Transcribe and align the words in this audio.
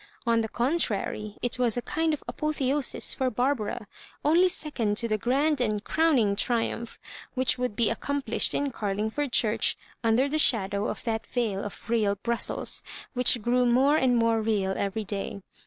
On 0.25 0.41
the 0.41 0.49
contrary, 0.49 1.37
it 1.43 1.59
was 1.59 1.77
a 1.77 1.81
kind 1.83 2.11
of 2.11 2.23
apotheosis 2.27 3.13
for 3.13 3.29
Barbara, 3.29 3.85
only 4.25 4.47
second 4.47 4.97
to 4.97 5.07
the 5.07 5.19
grand 5.19 5.61
and 5.61 5.83
crowning 5.83 6.35
triumph 6.35 6.97
which 7.35 7.59
would 7.59 7.75
be 7.75 7.91
accomplished 7.91 8.55
in 8.55 8.71
Carlingford 8.71 9.31
church 9.31 9.77
under 10.03 10.27
the 10.27 10.39
shadow 10.39 10.87
of 10.87 11.03
that 11.03 11.27
veil 11.27 11.63
of 11.63 11.75
rea^ 11.87 12.17
Brussels, 12.23 12.81
which 13.13 13.43
grew 13.43 13.67
more 13.67 13.95
and 13.95 14.17
more 14.17 14.41
real 14.41 14.73
every 14.75 15.03
day. 15.03 15.43